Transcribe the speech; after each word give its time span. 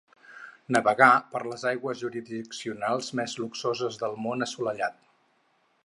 Navegar 0.75 1.09
per 1.33 1.41
les 1.51 1.65
aigües 1.73 1.99
jurisdiccionals 2.05 3.13
més 3.21 3.37
luxoses 3.43 4.01
del 4.05 4.19
món 4.25 4.47
assolellat. 4.49 4.99